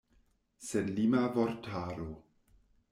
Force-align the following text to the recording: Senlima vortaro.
Senlima 0.67 1.27
vortaro. 1.27 2.11